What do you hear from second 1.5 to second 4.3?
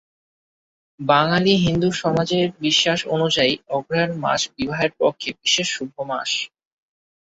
হিন্দু সমাজের বিশ্বাস অনুযায়ী, অগ্রহায়ণ